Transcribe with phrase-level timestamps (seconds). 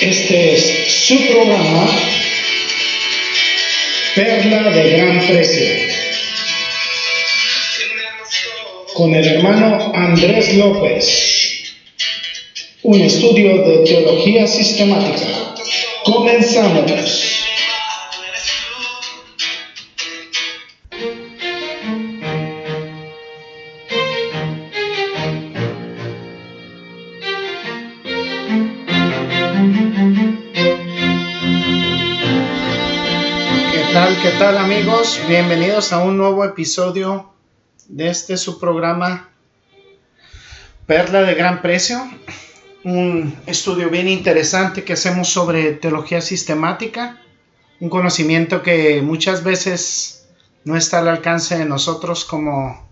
[0.00, 1.88] Este es su programa
[4.14, 5.64] Perla de Gran Precio
[8.94, 11.74] con el hermano Andrés López.
[12.84, 15.54] Un estudio de teología sistemática.
[16.04, 17.27] Comenzamos.
[35.08, 37.32] Bienvenidos a un nuevo episodio
[37.88, 39.30] de este su programa
[40.86, 41.98] Perla de Gran Precio.
[42.84, 47.22] Un estudio bien interesante que hacemos sobre teología sistemática.
[47.80, 50.28] Un conocimiento que muchas veces
[50.64, 52.86] no está al alcance de nosotros como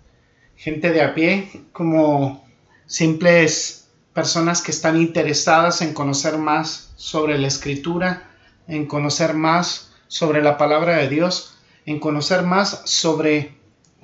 [0.55, 2.43] gente de a pie, como
[2.87, 8.31] simples personas que están interesadas en conocer más sobre la escritura,
[8.67, 11.56] en conocer más sobre la palabra de Dios,
[11.87, 13.55] en conocer más sobre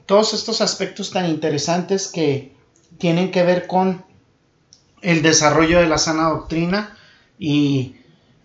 [0.05, 2.55] todos estos aspectos tan interesantes que
[2.97, 4.05] tienen que ver con
[5.01, 6.97] el desarrollo de la sana doctrina
[7.37, 7.97] y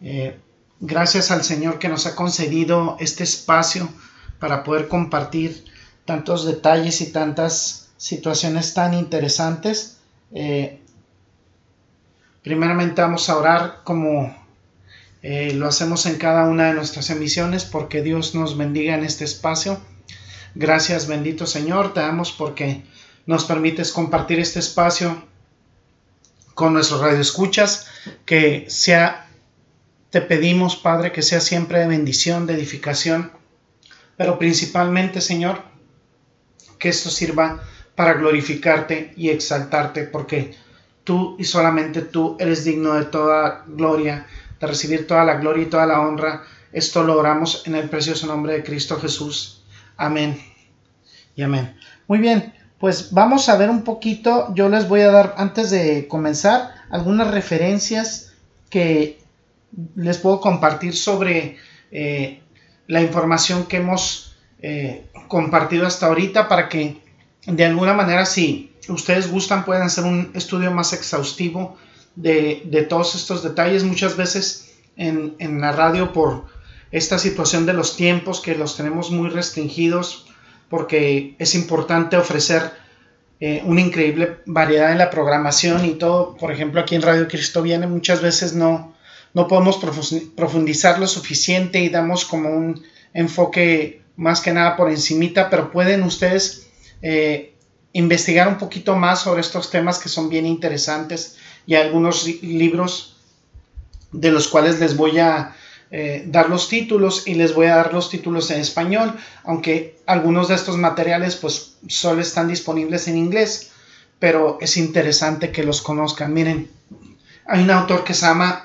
[0.03, 0.37] eh,
[0.81, 3.89] gracias al Señor que nos ha concedido este espacio
[4.41, 5.65] para poder compartir
[6.05, 9.99] tantos detalles y tantas situaciones tan interesantes.
[10.33, 10.81] Eh,
[12.43, 14.35] primeramente vamos a orar como
[15.23, 19.25] eh, lo hacemos en cada una de nuestras emisiones porque Dios nos bendiga en este
[19.25, 19.81] espacio.
[20.55, 22.83] Gracias bendito Señor, te damos porque
[23.27, 25.23] nos permites compartir este espacio
[26.55, 27.87] con nuestros radioescuchas,
[28.25, 29.29] que sea,
[30.11, 33.33] te pedimos Padre, que sea siempre de bendición, de edificación,
[34.17, 35.63] pero principalmente Señor,
[36.79, 37.63] que esto sirva
[37.95, 40.55] para glorificarte y exaltarte, porque
[41.05, 44.27] tú y solamente tú eres digno de toda gloria
[44.61, 46.43] de recibir toda la gloria y toda la honra.
[46.73, 49.63] Esto lo oramos en el precioso nombre de Cristo Jesús.
[49.97, 50.41] Amén.
[51.35, 51.77] Y amén.
[52.07, 54.53] Muy bien, pues vamos a ver un poquito.
[54.55, 58.33] Yo les voy a dar, antes de comenzar, algunas referencias
[58.71, 59.19] que
[59.95, 61.57] les puedo compartir sobre
[61.91, 62.43] eh,
[62.87, 67.01] la información que hemos eh, compartido hasta ahorita para que
[67.47, 71.77] de alguna manera, si ustedes gustan, puedan hacer un estudio más exhaustivo
[72.19, 73.85] de, todos estos detalles.
[73.85, 76.47] Muchas veces en, la radio por
[76.91, 80.27] esta situación de los tiempos que los tenemos muy restringidos
[80.69, 82.73] porque es importante ofrecer
[83.41, 86.37] eh, una increíble variedad en la programación y todo.
[86.37, 88.95] Por ejemplo, aquí en Radio Cristo Viene muchas veces no,
[89.33, 89.79] no podemos
[90.37, 92.83] profundizar lo suficiente y damos como un
[93.15, 96.69] enfoque más que nada por encimita, pero pueden ustedes
[97.01, 97.55] eh,
[97.93, 103.15] investigar un poquito más sobre estos temas que son bien interesantes y algunos libros
[104.11, 105.55] de los cuales les voy a
[105.91, 109.15] eh, dar los títulos y les voy a dar los títulos en español,
[109.45, 113.71] aunque algunos de estos materiales pues solo están disponibles en inglés,
[114.19, 116.33] pero es interesante que los conozcan.
[116.33, 116.71] Miren,
[117.47, 118.63] hay un autor que se llama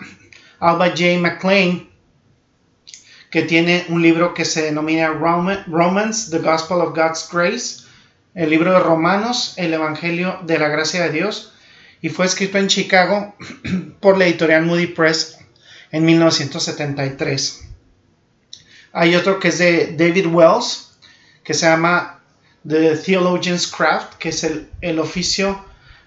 [0.61, 1.19] Alba J.
[1.19, 1.89] McLean,
[3.29, 7.83] que tiene un libro que se denomina Romans, The Gospel of God's Grace,
[8.33, 11.52] el libro de Romanos, el Evangelio de la Gracia de Dios,
[12.03, 13.33] y fue escrito en Chicago
[14.01, 15.39] por la editorial Moody Press
[15.89, 17.61] en 1973.
[18.91, 20.99] Hay otro que es de David Wells,
[21.45, 22.21] que se llama
[22.67, 25.63] The Theologian's Craft, que es el, oficio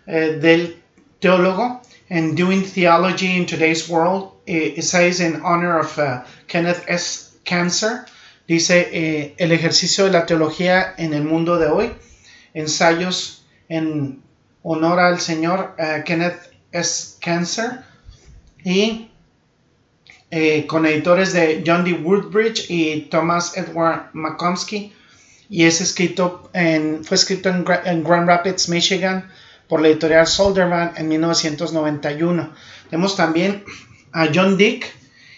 [0.06, 0.82] eh, del
[1.18, 1.80] teólogo,
[2.10, 7.38] and Doing Theology in Today's World, eh, says in honor of uh, Kenneth S.
[7.46, 8.04] Cancer,
[8.46, 11.92] dice eh, el ejercicio de la teología en el mundo de hoy,
[12.52, 14.25] ensayos en
[14.68, 17.18] honor al señor eh, Kenneth S.
[17.20, 17.84] Cancer
[18.64, 19.08] y
[20.30, 21.92] eh, con editores de John D.
[21.92, 24.92] Woodbridge y Thomas Edward McComsky
[25.48, 29.30] y es escrito en, fue escrito en, Grand Rapids, Michigan
[29.68, 32.52] por la editorial Solderman en 1991.
[32.90, 33.62] Tenemos también
[34.10, 34.92] a John Dick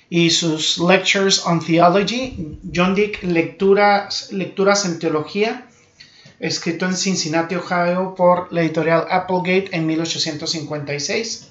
[0.09, 2.59] y sus Lectures on Theology.
[2.75, 5.69] John Dick, lecturas, lecturas en teología
[6.41, 11.49] escrito en Cincinnati, Ohio, por la editorial Applegate en 1856.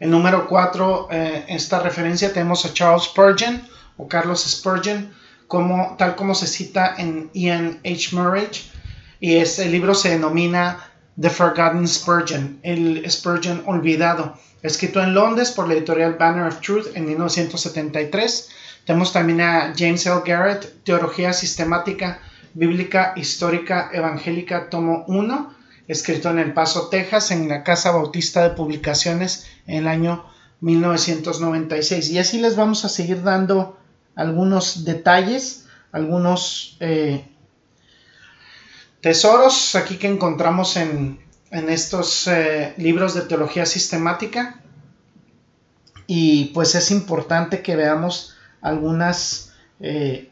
[0.00, 3.66] El número 4, eh, esta referencia tenemos a Charles Spurgeon
[3.96, 5.12] o Carlos Spurgeon,
[5.46, 8.08] como, tal como se cita en Ian H.
[8.12, 8.48] Murray,
[9.20, 10.90] y ese libro se denomina
[11.20, 16.88] The Forgotten Spurgeon, el Spurgeon olvidado, escrito en Londres por la editorial Banner of Truth
[16.94, 18.50] en 1973.
[18.84, 20.22] Tenemos también a James L.
[20.24, 22.20] Garrett, Teología Sistemática
[22.54, 25.54] Bíblica Histórica Evangélica, tomo 1,
[25.88, 30.24] escrito en El Paso, Texas, en la Casa Bautista de Publicaciones en el año
[30.60, 32.10] 1996.
[32.10, 33.78] Y así les vamos a seguir dando
[34.14, 37.26] algunos detalles, algunos eh,
[39.00, 44.60] tesoros aquí que encontramos en, estos eh, libros de teología sistemática.
[46.06, 50.30] Y pues es importante que veamos algunas, eh,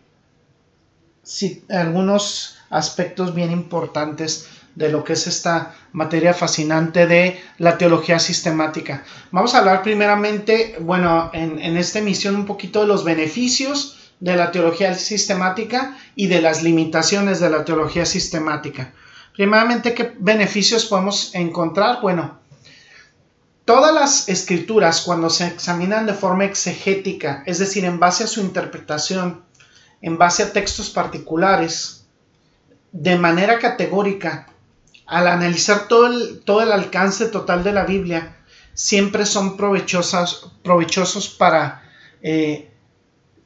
[1.69, 9.04] algunos aspectos bien importantes de lo que es esta materia fascinante de la teología sistemática.
[9.30, 14.36] Vamos a hablar primeramente, bueno, en, en esta emisión un poquito de los beneficios de
[14.36, 18.92] la teología sistemática y de las limitaciones de la teología sistemática.
[19.34, 22.00] Primeramente, ¿qué beneficios podemos encontrar?
[22.00, 22.38] Bueno,
[23.64, 28.40] todas las escrituras cuando se examinan de forma exegética, es decir, en base a su
[28.40, 29.42] interpretación,
[30.02, 32.04] en base a textos particulares,
[32.93, 34.49] de manera categórica,
[35.06, 38.37] al analizar todo el, todo el alcance total de la Biblia,
[38.75, 41.82] siempre son provechosas, provechosos para
[42.22, 42.70] eh,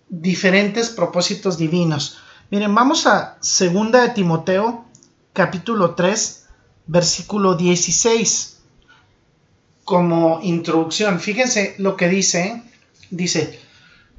[0.08, 2.18] diferentes propósitos divinos.
[2.50, 4.84] Miren, vamos a 2 de Timoteo,
[5.32, 6.46] capítulo 3,
[6.86, 8.58] versículo 16,
[9.84, 11.20] como introducción.
[11.20, 12.62] Fíjense lo que dice.
[13.10, 13.60] Dice,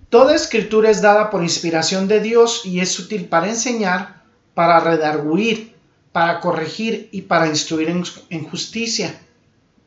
[0.09, 4.23] Toda escritura es dada por inspiración de Dios y es útil para enseñar,
[4.53, 5.75] para redarguir,
[6.13, 9.19] para corregir y para instruir en, justicia.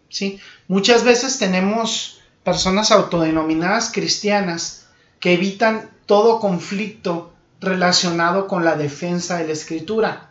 [0.08, 0.38] ¿sí?
[0.68, 4.86] Muchas veces tenemos personas autodenominadas cristianas
[5.20, 10.30] que evitan todo conflicto relacionado con la defensa de la escritura.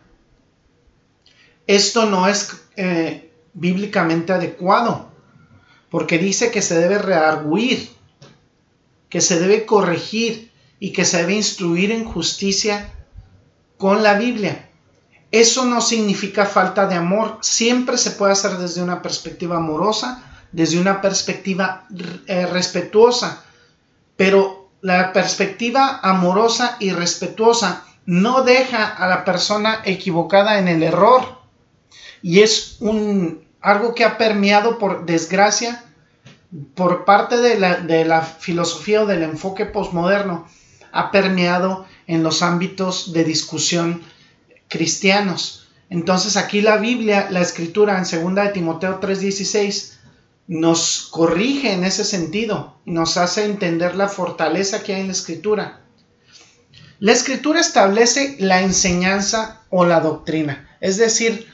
[1.66, 5.10] Esto no es eh, bíblicamente adecuado,
[5.90, 7.90] porque dice que se debe rearguir,
[9.10, 12.94] que se debe corregir y que se debe instruir en justicia
[13.76, 14.68] con la Biblia.
[15.32, 20.80] Eso no significa falta de amor, siempre se puede hacer desde una perspectiva amorosa, desde
[20.80, 21.86] una perspectiva
[22.26, 23.44] eh, respetuosa,
[24.16, 31.38] pero la perspectiva amorosa y respetuosa no deja a la persona equivocada en el error.
[32.22, 35.84] Y es un algo que ha permeado por desgracia
[36.74, 40.48] por parte de la, filosofía o del enfoque postmoderno
[40.92, 44.02] ha permeado en los ámbitos de discusión
[44.68, 45.68] cristianos.
[45.88, 49.98] Entonces aquí la Biblia, la escritura en 2 de Timoteo 3:16
[50.48, 55.12] nos corrige en ese sentido y nos hace entender la fortaleza que hay en la
[55.12, 55.80] escritura.
[56.98, 61.46] La escritura establece la enseñanza o la doctrina, es decir,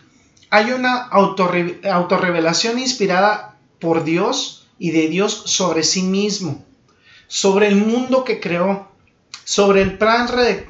[0.49, 6.65] hay una autorrevelación inspirada por Dios y de Dios sobre sí mismo,
[7.29, 8.89] sobre el mundo que creó,
[9.45, 10.29] sobre el plan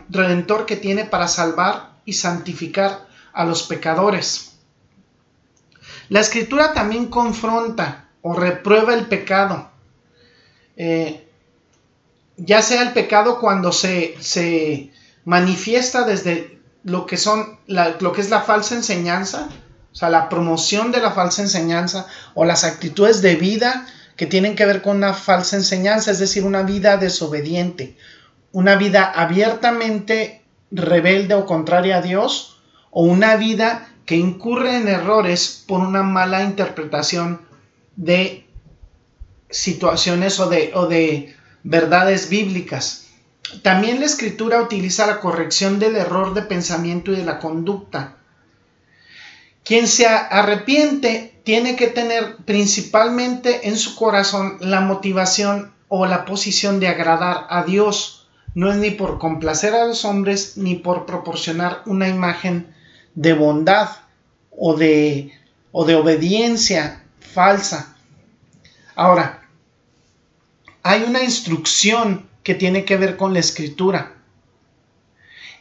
[0.08, 4.52] redentor que tiene para salvar y santificar a los pecadores.
[6.08, 9.70] La escritura también confronta o reprueba el pecado,
[10.76, 11.26] eh,
[12.36, 14.92] ya sea el pecado cuando se, se
[15.24, 19.48] manifiesta desde lo que, son lo que es la falsa enseñanza,
[19.96, 24.54] o sea, la promoción de la falsa enseñanza o las actitudes de vida que tienen
[24.54, 27.96] que ver con una falsa enseñanza, es decir, una vida desobediente,
[28.52, 32.60] una vida abiertamente rebelde o contraria a Dios,
[32.90, 37.40] o una vida que incurre en errores por una mala interpretación
[37.96, 38.46] de
[39.48, 43.06] situaciones o de, o de verdades bíblicas.
[43.62, 48.15] También la escritura utiliza la corrección del error de pensamiento y de la conducta.
[49.66, 56.78] Quien se arrepiente tiene que tener principalmente en su corazón la motivación o la posición
[56.78, 61.82] de agradar a Dios no es ni por complacer a los hombres ni por proporcionar
[61.84, 62.72] una imagen
[63.16, 63.88] de bondad
[64.56, 65.32] o de,
[65.72, 67.96] o de obediencia falsa.
[68.94, 69.48] Ahora,
[70.84, 74.14] hay una instrucción que tiene que ver con la escritura.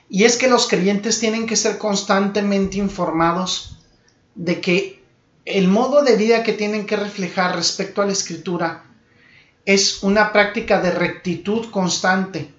[0.10, 3.75] Y es que los creyentes tienen que ser constantemente informados
[4.36, 5.04] de que
[5.46, 8.84] el modo de vida que tienen que reflejar respecto a la escritura
[9.66, 12.54] es una práctica de rectitud constante,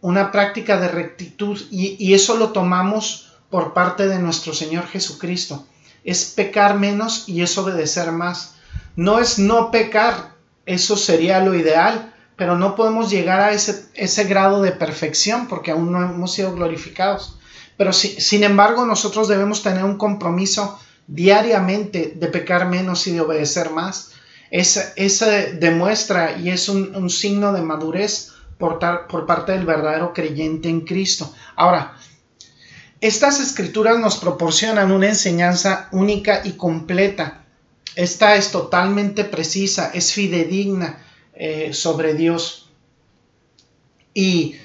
[0.00, 5.66] una práctica de rectitud y, eso lo tomamos por parte de nuestro Señor Jesucristo.
[6.04, 8.56] Es pecar menos y es obedecer más.
[8.96, 10.34] No es no pecar,
[10.66, 15.70] eso sería lo ideal, pero no podemos llegar a ese, ese grado de perfección porque
[15.70, 17.38] aún no hemos sido glorificados.
[17.76, 23.70] Pero sin embargo nosotros debemos tener un compromiso diariamente de pecar menos y de obedecer
[23.70, 24.12] más.
[24.50, 24.92] Esa,
[25.58, 28.78] demuestra y es un, signo de madurez por,
[29.08, 31.34] por parte del verdadero creyente en Cristo.
[31.56, 31.96] Ahora,
[33.00, 37.44] estas escrituras nos proporcionan una enseñanza única y completa.
[37.96, 41.04] esta es totalmente precisa, es fidedigna
[41.34, 42.70] eh, sobre Dios.
[44.14, 44.56] Y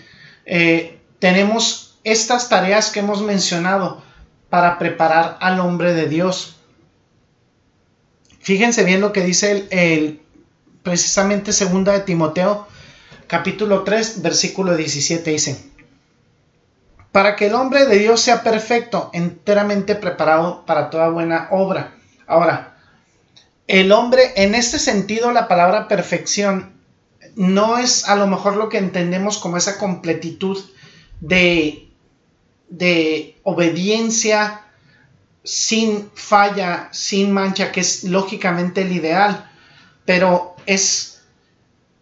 [0.45, 4.01] eh, tenemos estas tareas que hemos mencionado
[4.49, 6.57] para preparar al hombre de Dios.
[8.39, 10.21] Fíjense bien lo que dice el,
[10.83, 12.67] precisamente segunda de Timoteo,
[13.27, 15.69] capítulo 3, versículo 17 dice,
[17.11, 21.95] para que el hombre de Dios sea perfecto, enteramente preparado para toda buena obra.
[22.27, 22.77] Ahora,
[23.67, 26.73] el hombre, en este sentido, la palabra perfección
[27.35, 30.57] no es a lo mejor lo que entendemos como esa completitud
[31.19, 31.88] de,
[32.69, 34.61] de obediencia
[35.43, 39.49] sin falla, sin mancha, que es lógicamente el ideal,
[40.05, 41.21] pero es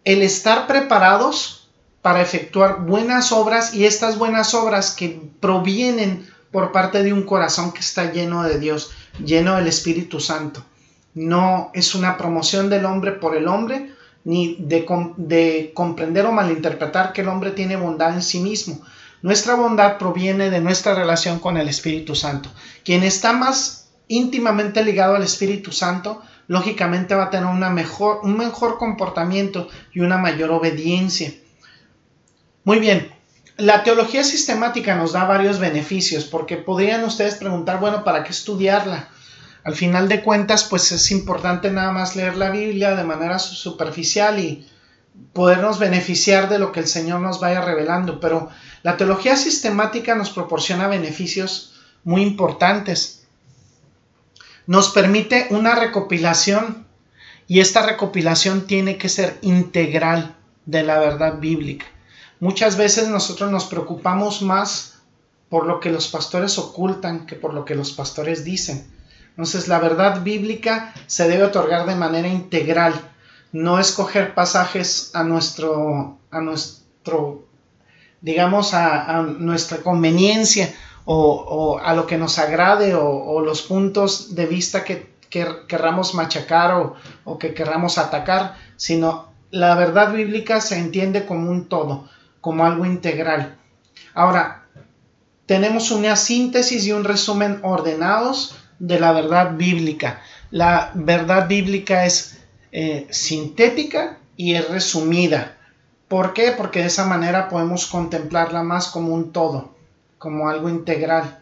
[0.03, 1.69] el estar preparados
[2.01, 7.71] para efectuar buenas obras y estas buenas obras que provienen por parte de un corazón
[7.74, 8.91] que está lleno de Dios,
[9.24, 10.63] lleno del Espíritu Santo.
[11.13, 13.91] No es una promoción del hombre por el hombre,
[14.24, 14.86] ni de,
[15.17, 18.81] de comprender o malinterpretar que el hombre tiene bondad en sí mismo,
[19.21, 22.51] nuestra bondad proviene de nuestra relación con el Espíritu Santo.
[22.83, 28.38] Quien está más íntimamente ligado al Espíritu Santo, lógicamente va a tener una mejor, un
[28.38, 31.33] mejor comportamiento y una mayor obediencia.
[32.63, 33.12] Muy bien,
[33.57, 39.09] la teología sistemática nos da varios beneficios, porque podrían ustedes preguntar, bueno, ¿para qué estudiarla?
[39.63, 44.39] Al final de cuentas, pues es importante nada más leer la Biblia de manera superficial
[44.39, 44.65] y
[45.33, 48.50] podernos beneficiar de lo que el Señor nos vaya revelando, pero
[48.88, 51.74] la teología sistemática nos proporciona beneficios
[52.06, 53.27] muy importantes.
[54.65, 56.88] Nos permite una recopilación
[57.50, 61.86] y esta recopilación tiene que ser integral de la verdad bíblica.
[62.39, 65.00] Muchas veces nosotros nos preocupamos más
[65.50, 68.89] por lo que los pastores ocultan que por lo que los pastores dicen.
[69.32, 72.94] Entonces la verdad bíblica se debe otorgar de manera integral
[73.51, 77.47] no escoger pasajes a nuestro, a nuestro
[78.21, 80.74] digamos, a, nuestra conveniencia
[81.05, 86.95] o, a lo que nos agrade o, los puntos de vista que, querramos machacar o,
[87.25, 92.09] o que querramos atacar, sino la verdad bíblica se entiende como un todo,
[92.41, 93.57] como algo integral.
[94.13, 94.65] Ahora,
[95.45, 100.21] tenemos una síntesis y un resumen ordenados de la verdad bíblica.
[100.51, 102.39] La verdad bíblica es
[102.71, 105.57] eh, sintética y es resumida.
[106.08, 106.52] ¿Por qué?
[106.52, 109.76] Porque de esa manera podemos contemplarla más como un todo,
[110.18, 111.40] como algo integral.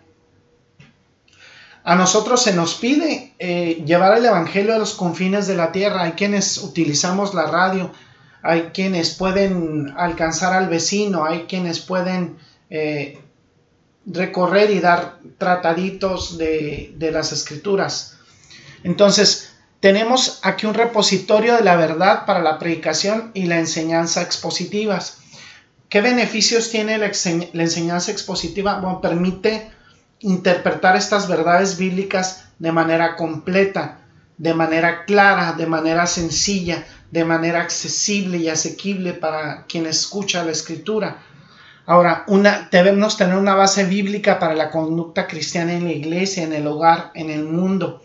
[1.83, 6.01] A nosotros se nos pide eh, llevar el Evangelio a los confines de la tierra.
[6.01, 7.91] Hay quienes utilizamos la radio,
[8.41, 12.37] hay quienes pueden alcanzar al vecino, hay quienes pueden
[12.71, 13.19] eh,
[14.07, 18.17] recorrer y dar trataditos de, de las escrituras.
[18.83, 19.54] Entonces,
[19.85, 25.19] tenemos aquí un repositorio de la verdad para la predicación y la enseñanza expositivas.
[25.89, 28.79] ¿Qué beneficios tiene la, enseñanza expositiva?
[28.79, 29.69] Bueno, permite
[30.21, 33.99] interpretar estas verdades bíblicas de manera completa,
[34.39, 40.51] de manera clara, de manera sencilla, de manera accesible y asequible para quien escucha la
[40.51, 41.21] escritura.
[41.85, 42.25] Ahora,
[42.71, 47.11] debemos tener una base bíblica para la conducta cristiana en la iglesia, en el hogar,
[47.13, 48.01] en el mundo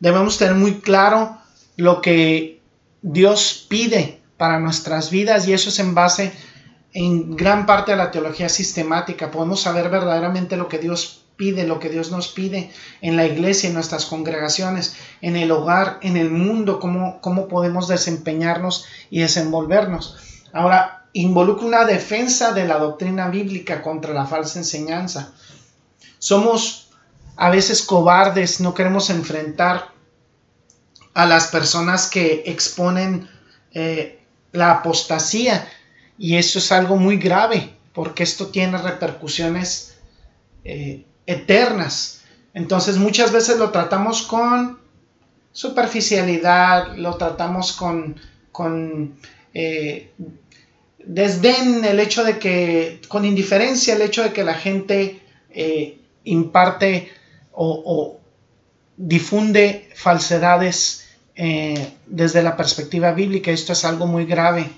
[0.00, 1.38] debemos tener muy claro
[1.76, 2.60] lo que
[3.02, 6.32] Dios pide para nuestras vidas y eso es en base
[6.92, 9.30] en gran parte a la teología sistemática.
[9.30, 13.68] Podemos saber verdaderamente lo que Dios pide, lo que Dios nos pide en la iglesia,
[13.68, 20.16] en nuestras congregaciones, en el hogar, en el mundo, cómo, cómo podemos desempeñarnos y desenvolvernos.
[20.52, 25.32] Ahora, involucra una defensa de la doctrina bíblica contra la falsa enseñanza.
[26.18, 26.87] Somos
[27.38, 29.92] a veces cobardes, no queremos enfrentar
[31.14, 33.28] a las personas que exponen
[33.72, 34.18] eh,
[34.50, 35.68] la apostasía
[36.18, 39.98] y eso es algo muy grave porque esto tiene repercusiones
[40.64, 42.22] eh, eternas.
[42.54, 44.80] Entonces muchas veces lo tratamos con
[45.52, 49.14] superficialidad, lo tratamos con, con
[49.54, 50.10] eh,
[50.98, 55.22] desdén, el hecho de que, con indiferencia, el hecho de que la gente
[56.24, 57.10] imparte
[57.58, 58.20] o,
[58.96, 63.50] difunde falsedades eh, desde la perspectiva bíblica.
[63.50, 64.68] Esto es algo muy grave.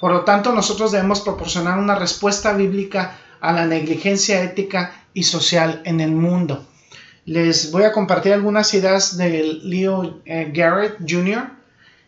[0.00, 5.82] Por lo tanto, nosotros debemos proporcionar una respuesta bíblica a la negligencia ética y social
[5.84, 6.66] en el mundo.
[7.24, 11.50] Les voy a compartir algunas ideas de Leo eh, Garrett Jr.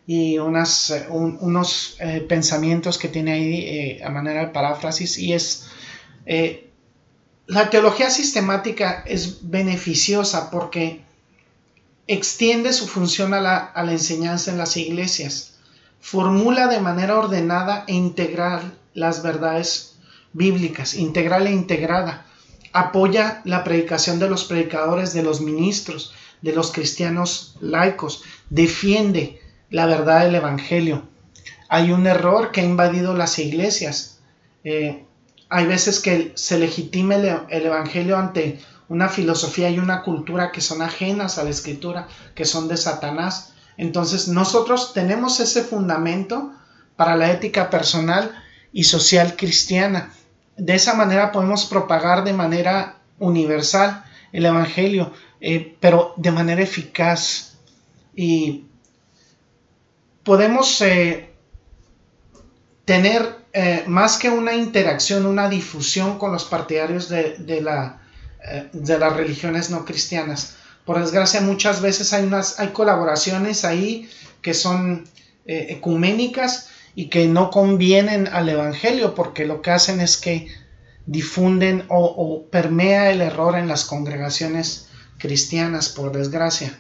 [0.07, 5.69] y unas, eh, unos pensamientos que tiene ahí a manera de paráfrasis y es
[7.47, 11.03] la teología sistemática es beneficiosa porque
[12.07, 15.55] extiende su función a la, enseñanza en las iglesias,
[16.01, 19.97] formula de manera ordenada e integral las verdades
[20.33, 22.27] bíblicas, integral e integrada,
[22.73, 29.87] apoya la predicación de los predicadores, de los ministros, de los cristianos laicos, defiende la
[29.87, 31.03] verdad del Evangelio.
[31.69, 34.21] Hay un error que ha invadido las iglesias.
[34.65, 35.05] Eh,
[35.53, 37.17] hay veces que se legitime
[37.51, 42.47] el, Evangelio ante una filosofía y una cultura que son ajenas a la escritura, que
[42.47, 43.53] son de Satanás.
[43.77, 46.53] Entonces nosotros tenemos ese fundamento
[46.97, 48.35] para la ética personal
[48.73, 50.15] y social cristiana.
[50.57, 57.59] De esa manera podemos propagar de manera universal el Evangelio, eh, pero de manera eficaz.
[58.17, 58.65] Y
[60.25, 61.31] podemos eh,
[62.87, 68.01] tener eh, más que una interacción, una difusión con los partidarios de, la,
[68.73, 70.57] de las religiones no cristianas.
[70.85, 74.09] Por desgracia, muchas veces hay, unas, hay colaboraciones ahí
[74.41, 75.05] que son
[75.45, 80.49] ecuménicas y que no convienen al Evangelio porque lo que hacen es que
[81.07, 86.79] difunden o, permea el error en las congregaciones cristianas, por desgracia.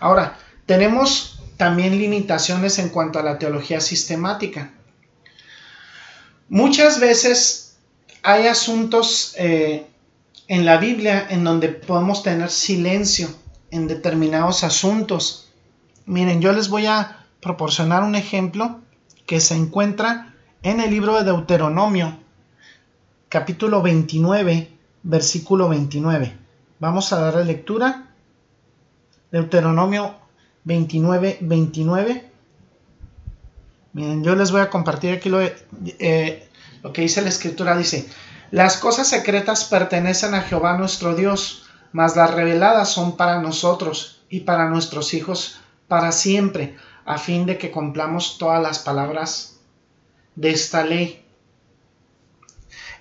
[0.00, 4.72] Ahora, tenemos también limitaciones en cuanto a la teología sistemática.
[6.48, 7.76] Muchas veces
[8.22, 9.86] hay asuntos eh,
[10.46, 13.28] en la Biblia en donde podemos tener silencio
[13.70, 15.48] en determinados asuntos.
[16.04, 18.80] Miren, yo les voy a proporcionar un ejemplo
[19.26, 22.16] que se encuentra en el libro de Deuteronomio,
[23.28, 24.70] capítulo 29,
[25.02, 26.36] versículo 29.
[26.78, 28.10] Vamos a darle lectura.
[29.32, 30.14] Deuteronomio
[30.64, 32.30] 29, 29.
[33.96, 36.48] Miren, yo les voy a compartir aquí lo, eh,
[36.82, 37.74] lo que dice la escritura.
[37.78, 38.06] Dice,
[38.50, 44.40] las cosas secretas pertenecen a Jehová nuestro Dios, mas las reveladas son para nosotros y
[44.40, 46.76] para nuestros hijos para siempre
[47.06, 49.60] a fin de que cumplamos todas las palabras
[50.34, 51.24] de esta ley.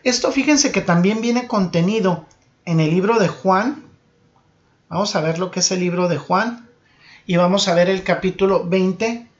[0.06, 2.26] Esto fíjense que también viene contenido
[2.64, 3.84] en el libro de Juan.
[4.88, 6.70] Vamos a ver lo que es el libro de Juan
[7.26, 9.35] y vamos a ver el capítulo 20,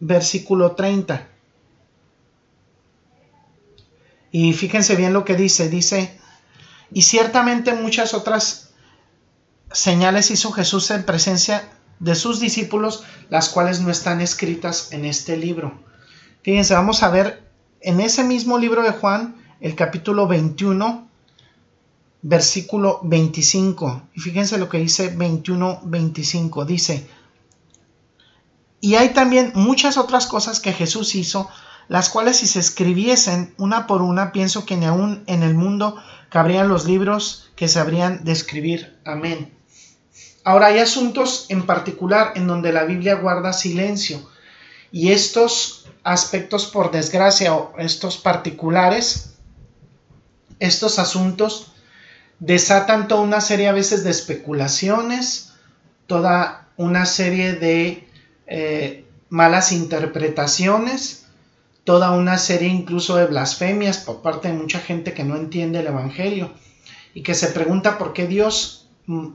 [0.00, 1.28] versículo 30.
[4.32, 6.18] Y fíjense bien lo que dice, dice,
[6.92, 8.70] y ciertamente muchas otras
[9.72, 15.36] señales hizo Jesús en presencia de sus discípulos, las cuales no están escritas en este
[15.36, 15.80] libro.
[16.42, 17.42] Fíjense, vamos a ver
[17.80, 21.08] en ese mismo libro de Juan, el capítulo 21,
[22.22, 24.08] versículo 25.
[24.14, 26.64] Y fíjense lo que dice 21, 25.
[26.64, 27.08] Dice,
[28.80, 31.48] y hay también muchas otras cosas que Jesús hizo,
[31.88, 35.96] las cuales si se escribiesen una por una, pienso que ni aún en el mundo
[36.30, 38.98] cabrían los libros que se habrían de escribir.
[39.04, 39.52] Amén.
[40.44, 44.28] Ahora hay asuntos en particular en donde la Biblia guarda silencio
[44.92, 49.34] y estos aspectos por desgracia o estos particulares,
[50.60, 51.72] estos asuntos
[52.38, 55.52] desatan toda una serie a veces de especulaciones,
[56.06, 58.05] toda una serie de
[58.46, 61.26] eh, malas interpretaciones,
[61.84, 65.86] toda una serie incluso de blasfemias por parte de mucha gente que no entiende el
[65.86, 66.50] Evangelio
[67.14, 69.28] y que se pregunta por qué Dios mm,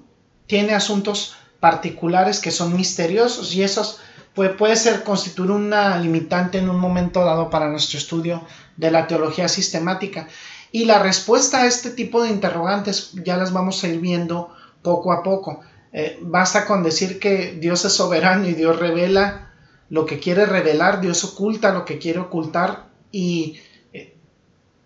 [0.47, 4.00] tiene asuntos particulares que son misteriosos y esos
[4.34, 8.43] puede, puede ser constituir una limitante en un momento dado para nuestro estudio
[8.78, 10.28] de la teología sistemática.
[10.71, 15.12] Y la respuesta a este tipo de interrogantes ya las vamos a ir viendo poco
[15.12, 15.62] a poco.
[15.93, 19.51] Eh, basta con decir que Dios es soberano y Dios revela
[19.89, 23.60] lo que quiere revelar, Dios oculta lo que quiere ocultar y
[23.91, 24.15] eh,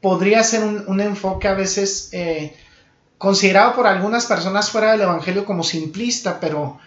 [0.02, 2.56] podría ser un, enfoque a veces eh,
[3.20, 6.80] considerado por algunas personas fuera del Evangelio como simplista, pero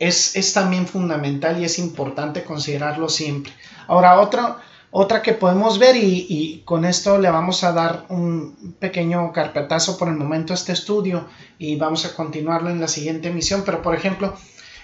[0.00, 3.52] es, es también fundamental y es importante considerarlo siempre.
[3.86, 4.56] Ahora, otra,
[4.96, 10.06] otra que podemos ver y, con esto le vamos a dar un pequeño carpetazo por
[10.06, 11.26] el momento a este estudio
[11.58, 14.34] y vamos a continuarlo en la siguiente emisión, pero por ejemplo,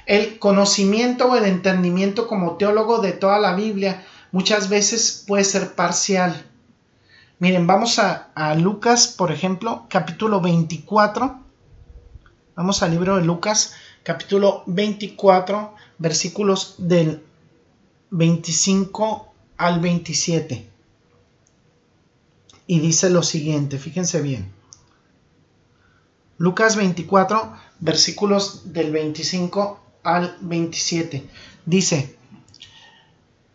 [0.06, 5.74] el conocimiento o el entendimiento como teólogo de toda la Biblia muchas veces puede ser
[5.74, 6.44] parcial
[7.40, 11.40] Miren, vamos a, Lucas, por ejemplo, capítulo 24.
[12.54, 17.22] Vamos al libro de Lucas, capítulo 24, versículos del
[18.10, 19.29] 25
[19.60, 20.66] al 27.
[22.66, 24.50] Y dice lo siguiente, fíjense bien.
[26.38, 31.28] Lucas 24, versículos del 25 al 27.
[31.66, 32.16] Dice,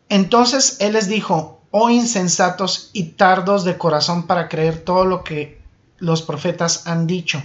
[0.08, 5.60] entonces él les dijo, oh insensatos y tardos de corazón para creer todo lo que
[5.98, 7.42] los profetas han dicho.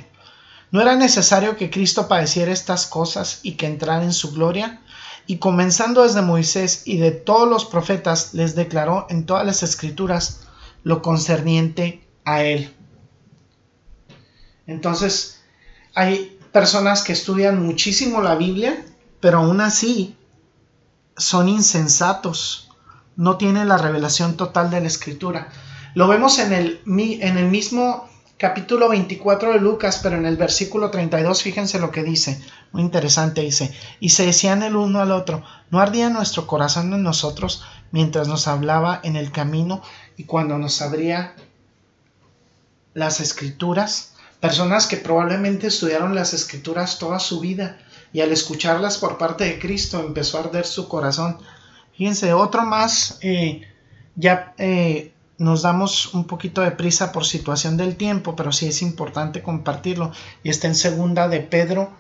[0.70, 4.82] ¿No era necesario que Cristo padeciera estas cosas y que entrara en su gloria?
[5.30, 10.40] Y comenzando desde Moisés y de todos los profetas, les declaró en todas las escrituras
[10.82, 12.74] lo concerniente a él.
[14.66, 15.40] Entonces,
[15.94, 18.84] hay personas que estudian muchísimo la Biblia,
[19.20, 20.16] pero aún así
[21.16, 22.68] son insensatos,
[23.14, 25.46] no tienen la revelación total de la escritura.
[25.94, 28.09] Lo vemos en el, en el mismo
[28.40, 32.40] capítulo 24 de Lucas, pero en el versículo 32, fíjense lo que dice,
[32.72, 37.02] muy interesante, dice, y se decían el uno al otro, ¿no ardía nuestro corazón en
[37.02, 39.82] nosotros mientras nos hablaba en el camino
[40.16, 41.34] y cuando nos abría
[42.94, 44.14] las escrituras?
[44.40, 47.76] Personas que probablemente estudiaron las escrituras toda su vida
[48.10, 51.36] y al escucharlas por parte de Cristo empezó a arder su corazón.
[51.94, 53.68] Fíjense, otro más, eh,
[54.16, 58.82] ya eh, nos damos un poquito de prisa por situación del tiempo, pero sí es
[58.82, 60.12] importante compartirlo.
[60.42, 61.92] Y está en segunda de Pedro,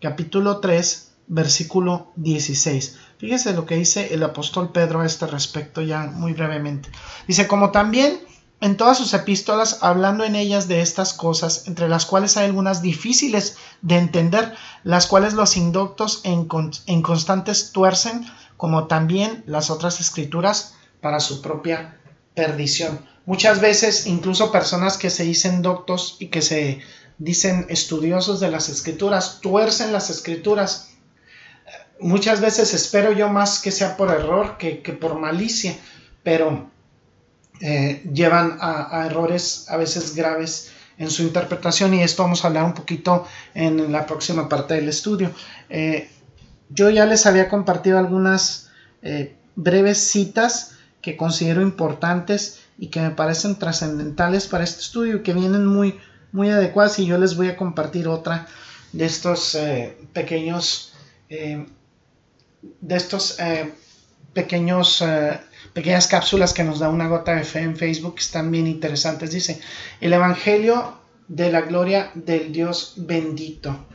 [0.00, 2.98] capítulo 3, versículo 16.
[3.18, 6.90] Fíjese lo que dice el apóstol Pedro a este respecto ya muy brevemente.
[7.28, 8.18] Dice, como también
[8.60, 12.82] en todas sus epístolas, hablando en ellas de estas cosas, entre las cuales hay algunas
[12.82, 16.46] difíciles de entender, las cuales los indoctos en,
[17.02, 21.94] constantes tuercen, como también las otras escrituras para su propia
[22.38, 23.00] perdición.
[23.26, 26.78] Muchas veces incluso personas que se dicen doctos y que se
[27.18, 30.90] dicen estudiosos de las escrituras tuercen las escrituras.
[31.98, 35.74] Muchas veces espero yo más que sea por error que, por malicia,
[36.22, 36.70] pero
[37.60, 42.62] eh, llevan a, errores a veces graves en su interpretación y esto vamos a hablar
[42.66, 45.32] un poquito en la próxima parte del estudio.
[45.68, 46.08] Eh,
[46.70, 48.70] yo ya les había compartido algunas
[49.02, 50.77] eh, breves citas
[51.08, 55.98] que considero importantes y que me parecen trascendentales para este estudio que vienen muy,
[56.32, 58.46] muy adecuadas y yo les voy a compartir otra
[58.92, 60.92] de estos eh, pequeños
[61.30, 61.66] eh,
[62.82, 63.72] de estos eh,
[64.34, 65.02] pequeños
[65.72, 69.30] pequeñas cápsulas que nos da una gota de fe en Facebook que están bien interesantes.
[69.30, 69.62] Dice
[70.02, 73.86] el evangelio de la gloria del Dios bendito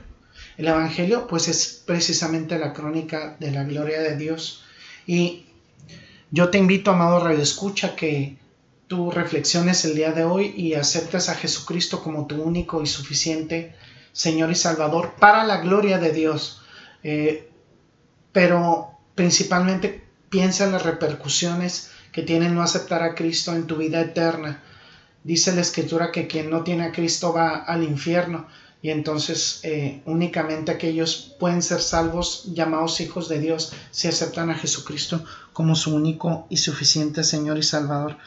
[0.58, 4.64] el evangelio pues es precisamente la crónica de la gloria de Dios.
[5.06, 5.46] Y
[6.34, 8.40] yo te invito, amado Radio Escucha, que
[8.88, 13.76] tú reflexiones el día de hoy y aceptes a Jesucristo como tu único y suficiente
[14.14, 16.64] Señor y Salvador para la gloria de Dios.
[17.04, 17.52] Eh,
[18.32, 24.02] pero principalmente piensa en las repercusiones que tiene no aceptar a Cristo en tu vida
[24.02, 24.64] eterna.
[25.24, 28.48] Dice la Escritura que quien no tiene a Cristo va al infierno
[28.84, 34.56] y entonces eh, únicamente aquellos pueden ser salvos llamados hijos de Dios si aceptan a
[34.56, 38.18] Jesucristo como su único y suficiente Señor y Salvador.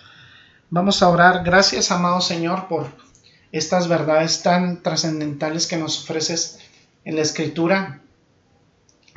[0.70, 1.44] Vamos a orar.
[1.44, 2.86] Gracias, amado Señor, por
[3.52, 6.58] estas verdades tan trascendentales que nos ofreces
[7.04, 8.00] en la Escritura.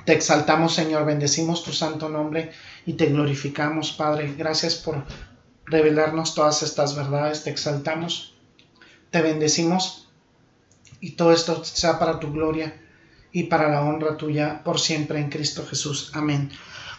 [0.03, 2.51] Te exaltamos, Señor, bendecimos tu santo nombre
[2.85, 4.35] y te glorificamos, Padre.
[4.37, 5.05] Gracias por
[5.65, 7.45] revelarnos todas estas verdades.
[7.45, 8.35] Te exaltamos,
[9.09, 10.08] te bendecimos
[11.01, 12.73] y todo esto sea para tu gloria
[13.31, 16.11] y para la honra tuya por siempre en Cristo Jesús.
[16.13, 16.51] Amén.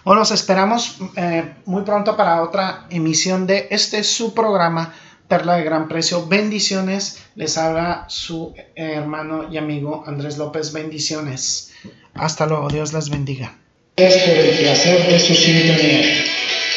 [0.04, 4.94] Bueno, los esperamos eh, muy pronto para otra emisión de este su programa
[5.28, 6.26] Perla de Gran Precio.
[6.26, 7.22] Bendiciones.
[7.34, 10.72] Les habla su hermano y amigo Andrés López.
[10.72, 11.72] Bendiciones.
[12.14, 12.68] Hasta luego.
[12.68, 13.56] Dios les bendiga.
[13.96, 16.24] Gracias por el placer de su sintonía.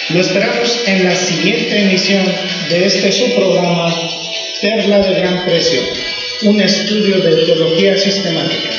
[0.10, 2.26] Lo esperamos en la siguiente emisión
[2.70, 3.94] de este su programa
[4.62, 5.80] Perla de Gran Precio
[6.44, 8.70] un estudio de teología sistemática.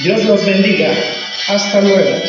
[0.00, 0.92] Dios los bendiga.
[1.48, 2.22] Hasta luego.